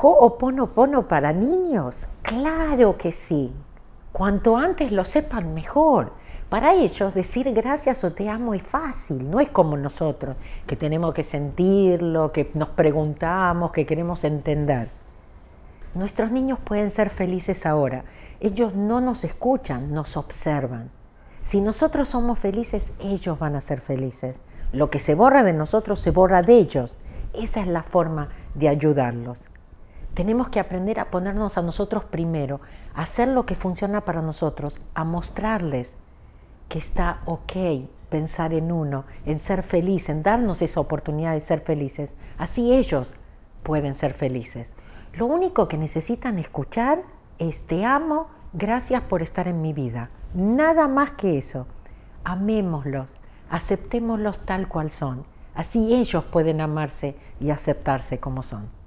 [0.00, 2.06] Ho'oponopono para niños?
[2.22, 3.52] Claro que sí.
[4.12, 6.12] Cuanto antes lo sepan mejor.
[6.48, 10.36] Para ellos decir gracias o te amo es fácil, no es como nosotros,
[10.68, 14.88] que tenemos que sentirlo, que nos preguntamos, que queremos entender.
[15.96, 18.04] Nuestros niños pueden ser felices ahora.
[18.38, 20.92] Ellos no nos escuchan, nos observan.
[21.40, 24.36] Si nosotros somos felices, ellos van a ser felices.
[24.72, 26.96] Lo que se borra de nosotros se borra de ellos.
[27.34, 29.48] Esa es la forma de ayudarlos.
[30.18, 32.60] Tenemos que aprender a ponernos a nosotros primero,
[32.92, 35.96] a hacer lo que funciona para nosotros, a mostrarles
[36.68, 41.60] que está ok pensar en uno, en ser feliz, en darnos esa oportunidad de ser
[41.60, 42.16] felices.
[42.36, 43.14] Así ellos
[43.62, 44.74] pueden ser felices.
[45.12, 47.04] Lo único que necesitan escuchar
[47.38, 50.10] es te amo, gracias por estar en mi vida.
[50.34, 51.68] Nada más que eso.
[52.24, 53.08] Amémoslos,
[53.50, 55.24] aceptémoslos tal cual son.
[55.54, 58.77] Así ellos pueden amarse y aceptarse como son.